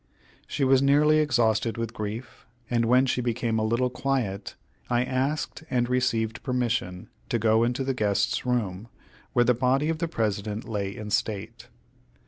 She 0.47 0.63
was 0.63 0.81
nearly 0.81 1.19
exhausted 1.19 1.77
with 1.77 1.93
grief, 1.93 2.47
and 2.71 2.85
when 2.85 3.05
she 3.05 3.21
became 3.21 3.59
a 3.59 3.63
little 3.63 3.91
quiet, 3.91 4.55
I 4.89 5.03
asked 5.03 5.63
and 5.69 5.87
received 5.87 6.41
permission 6.41 7.07
to 7.29 7.37
go 7.37 7.63
into 7.63 7.83
the 7.83 7.93
Guests' 7.93 8.43
Room, 8.43 8.87
where 9.33 9.45
the 9.45 9.53
body 9.53 9.89
of 9.89 9.99
the 9.99 10.07
President 10.07 10.67
lay 10.67 10.89
in 10.95 11.11
state. 11.11 11.67